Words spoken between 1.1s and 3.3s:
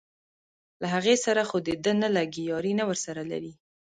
سره خو دده نه لګي یاري نه ورسره